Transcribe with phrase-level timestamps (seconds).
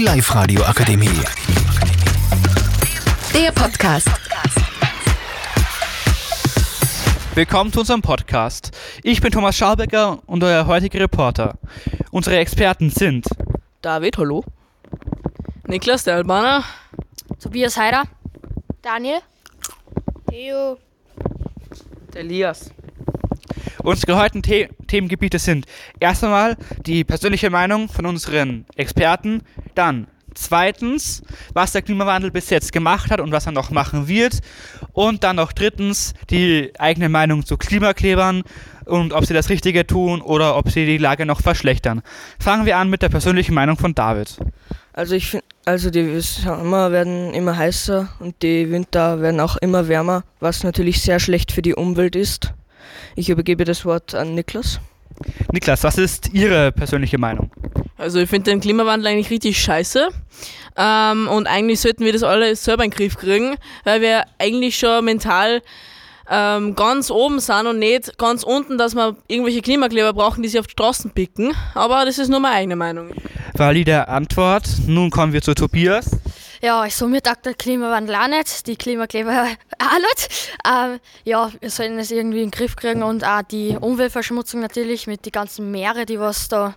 [0.00, 1.10] Die Live-Radio Akademie.
[3.34, 4.08] Der Podcast.
[7.34, 8.70] Willkommen zu unserem Podcast.
[9.02, 11.58] Ich bin Thomas Schalbecker und euer heutiger Reporter.
[12.12, 13.26] Unsere Experten sind
[13.82, 14.42] David, hallo.
[15.66, 16.64] Niklas, der Albaner.
[17.38, 18.04] Tobias Heider.
[18.80, 19.18] Daniel.
[20.30, 20.78] Theo.
[22.14, 22.70] Der Elias.
[23.82, 25.66] Unsere heutigen The Themengebiete sind
[26.00, 29.42] erst einmal die persönliche Meinung von unseren Experten,
[29.76, 31.22] dann zweitens,
[31.54, 34.40] was der Klimawandel bis jetzt gemacht hat und was er noch machen wird
[34.92, 38.42] und dann noch drittens die eigene Meinung zu Klimaklebern
[38.84, 42.02] und ob sie das Richtige tun oder ob sie die Lage noch verschlechtern.
[42.40, 44.38] Fangen wir an mit der persönlichen Meinung von David.
[44.92, 49.86] Also ich finde, also die Sommer werden immer heißer und die Winter werden auch immer
[49.86, 52.52] wärmer, was natürlich sehr schlecht für die Umwelt ist.
[53.16, 54.80] Ich übergebe das Wort an Niklas.
[55.52, 57.50] Niklas, was ist Ihre persönliche Meinung?
[57.98, 60.08] Also ich finde den Klimawandel eigentlich richtig scheiße.
[60.76, 64.78] Ähm, und eigentlich sollten wir das alle selber in den Griff kriegen, weil wir eigentlich
[64.78, 65.62] schon mental
[66.30, 70.60] ähm, ganz oben sind und nicht ganz unten, dass wir irgendwelche Klimakleber brauchen, die sich
[70.60, 71.52] auf die Straßen picken.
[71.74, 73.10] Aber das ist nur meine eigene Meinung.
[73.54, 74.68] Valide Antwort.
[74.86, 76.10] Nun kommen wir zu Tobias.
[76.62, 79.46] Ja, so mir taugt der Klimawandel auch nicht, die Klimakleber
[79.78, 80.52] auch nicht.
[80.66, 85.06] Ähm, ja, wir sollten es irgendwie in den Griff kriegen und auch die Umweltverschmutzung natürlich
[85.06, 86.74] mit den ganzen Meere, die was da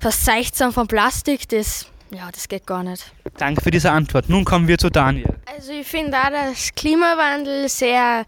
[0.00, 3.12] verseicht sind von Plastik, das, ja, das geht gar nicht.
[3.38, 4.28] Danke für diese Antwort.
[4.28, 5.34] Nun kommen wir zu Daniel.
[5.56, 8.26] Also ich finde auch, dass Klimawandel sehr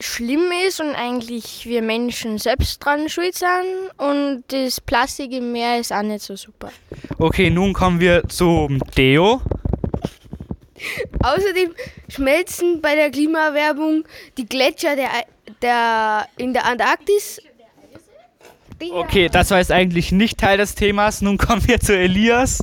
[0.00, 3.48] schlimm ist und eigentlich wir Menschen selbst dran schuld sind
[3.96, 6.70] und das Plastik im Meer ist auch nicht so super.
[7.18, 9.40] Okay, nun kommen wir zum Deo.
[11.22, 11.74] Außerdem
[12.08, 14.04] schmelzen bei der Klimaerwärmung
[14.36, 15.08] die Gletscher der,
[15.62, 17.40] der, in der Antarktis.
[18.92, 21.22] Okay, das war jetzt eigentlich nicht Teil des Themas.
[21.22, 22.62] Nun kommen wir zu Elias.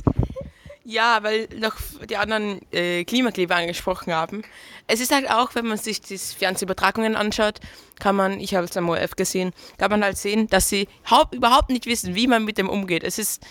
[0.86, 1.76] Ja, weil noch
[2.10, 4.42] die anderen äh, Klimakleber angesprochen haben.
[4.86, 7.60] Es ist halt auch, wenn man sich die Fernsehübertragungen anschaut,
[7.98, 10.86] kann man, ich habe es am ORF gesehen, kann man halt sehen, dass sie
[11.32, 13.02] überhaupt nicht wissen, wie man mit dem umgeht.
[13.02, 13.42] Es ist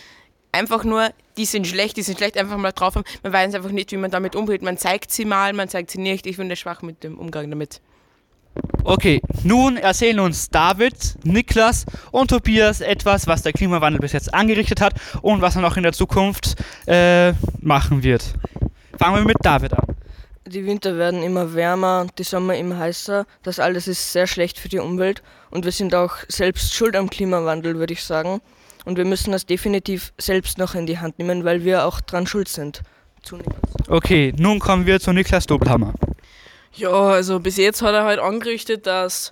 [0.52, 3.06] einfach nur, die sind schlecht, die sind schlecht, einfach mal drauf haben.
[3.24, 4.62] Man weiß einfach nicht, wie man damit umgeht.
[4.62, 6.28] Man zeigt sie mal, man zeigt sie nicht.
[6.28, 7.82] Ich finde schwach mit dem Umgang damit.
[8.86, 14.82] Okay, nun erzählen uns David, Niklas und Tobias etwas, was der Klimawandel bis jetzt angerichtet
[14.82, 16.56] hat und was er noch in der Zukunft
[16.86, 18.34] äh, machen wird.
[18.98, 19.96] Fangen wir mit David an.
[20.46, 23.26] Die Winter werden immer wärmer, die Sommer immer heißer.
[23.42, 27.10] Das alles ist sehr schlecht für die Umwelt und wir sind auch selbst schuld am
[27.10, 28.42] Klimawandel, würde ich sagen.
[28.84, 32.28] Und wir müssen das definitiv selbst noch in die Hand nehmen, weil wir auch dran
[32.28, 32.82] schuld sind.
[33.88, 35.94] Okay, nun kommen wir zu Niklas Doppelhammer.
[36.76, 39.32] Ja, also bis jetzt hat er halt angerichtet, dass,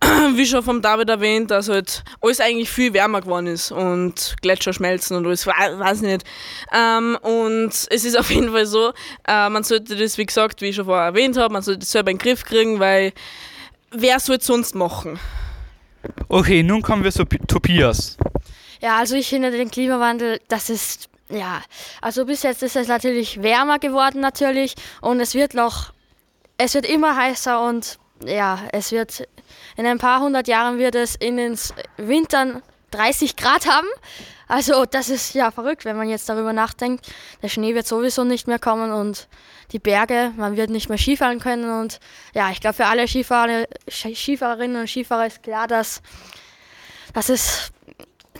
[0.34, 4.72] wie schon vom David erwähnt, dass halt alles eigentlich viel wärmer geworden ist und Gletscher
[4.72, 6.24] schmelzen und alles, weiß ich nicht.
[6.72, 8.92] Ähm, und es ist auf jeden Fall so,
[9.26, 11.92] äh, man sollte das, wie gesagt, wie ich schon vorher erwähnt habe, man sollte das
[11.92, 13.12] selber in den Griff kriegen, weil
[13.90, 15.18] wer soll es sonst machen?
[16.28, 18.16] Okay, nun kommen wir zu P Tobias.
[18.80, 21.62] Ja, also ich finde den Klimawandel, das ist, ja,
[22.00, 25.92] also bis jetzt ist es natürlich wärmer geworden natürlich und es wird noch,
[26.58, 29.26] es wird immer heißer und ja, es wird,
[29.76, 31.56] in ein paar hundert Jahren wird es in den
[31.96, 33.86] Wintern 30 Grad haben.
[34.48, 37.06] Also das ist ja verrückt, wenn man jetzt darüber nachdenkt.
[37.42, 39.28] Der Schnee wird sowieso nicht mehr kommen und
[39.72, 41.70] die Berge, man wird nicht mehr Skifahren können.
[41.70, 42.00] Und
[42.34, 46.02] ja, ich glaube für alle Skifahrer, Skifahrerinnen und Skifahrer ist klar, dass
[47.12, 47.72] das ist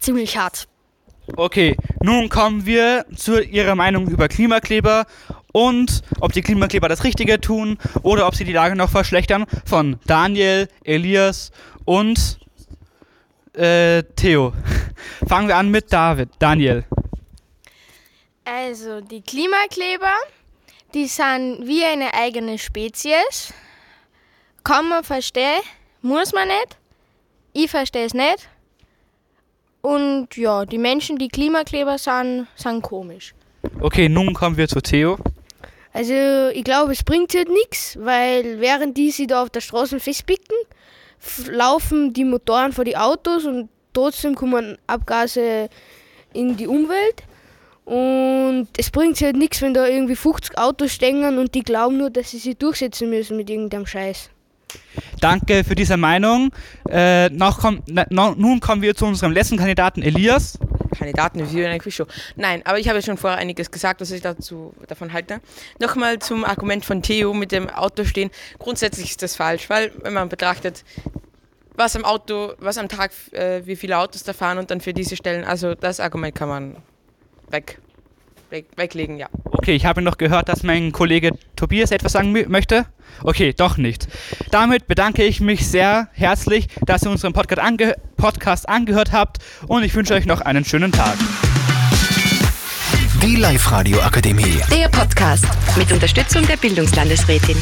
[0.01, 0.67] ziemlich hart.
[1.37, 5.07] Okay, nun kommen wir zu Ihrer Meinung über Klimakleber
[5.59, 9.99] und ob die Klimakleber das Richtige tun oder ob sie die Lage noch verschlechtern von
[10.07, 11.51] Daniel, Elias
[11.85, 12.39] und
[13.55, 14.53] äh, Theo.
[15.29, 16.29] Fangen wir an mit David.
[16.39, 16.85] Daniel.
[18.45, 20.15] Also die Klimakleber,
[20.95, 23.53] die sind wie eine eigene Spezies.
[24.63, 25.61] Kann man verstehen,
[26.03, 26.79] muss man nicht.
[27.53, 28.49] Ich verstehe es nicht.
[29.81, 33.35] Und ja, die Menschen, die Klimakleber sind, sind komisch.
[33.81, 35.19] Okay, nun kommen wir zu Theo.
[35.99, 36.15] Also
[36.55, 40.55] ich glaube, es bringt halt nichts, weil während die sie da auf der Straße festpicken,
[41.51, 45.69] laufen die Motoren vor die Autos und trotzdem kommen Abgase
[46.33, 47.25] in die Umwelt.
[47.85, 52.11] Und es bringt halt nichts, wenn da irgendwie 50 Autos stehen und die glauben nur,
[52.11, 54.31] dass sie sich durchsetzen müssen mit irgendeinem Scheiß.
[55.21, 56.53] Danke für diese Meinung.
[56.89, 58.07] Äh, noch komm, na,
[58.37, 60.61] nun kommen wir zu unserem letzten Kandidaten Elias.
[60.89, 62.07] Kandidaten wie eine Quizshow.
[62.37, 65.41] Nein, aber ich habe schon vorher einiges gesagt, was ich dazu davon halte.
[65.81, 68.31] Nochmal zum Argument von Theo mit dem Auto stehen.
[68.59, 70.85] Grundsätzlich ist das falsch, weil wenn man betrachtet,
[71.75, 74.93] was am Auto, was am Tag, äh, wie viele Autos da fahren und dann für
[74.93, 76.77] diese Stellen, also das Argument kann man
[77.51, 77.79] weg.
[78.51, 79.29] Weg, weglegen, ja.
[79.45, 82.87] Okay, ich habe noch gehört, dass mein Kollege Tobias etwas sagen mö- möchte.
[83.23, 84.09] Okay, doch nicht.
[84.51, 89.83] Damit bedanke ich mich sehr herzlich, dass ihr unseren Podcast, ange Podcast angehört habt und
[89.83, 91.17] ich wünsche euch noch einen schönen Tag.
[93.23, 94.61] Die Live-Radio Akademie.
[94.71, 95.45] Der Podcast
[95.77, 97.57] mit Unterstützung der Bildungslandesrätin.